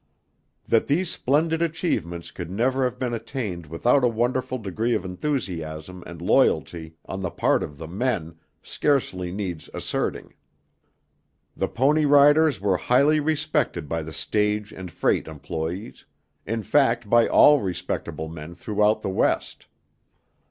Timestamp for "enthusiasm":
5.05-6.03